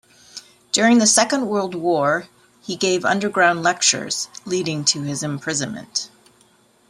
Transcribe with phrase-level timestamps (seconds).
[0.71, 2.25] During the Second World War,
[2.63, 6.09] he gave underground lectures, leading to his imprisonment.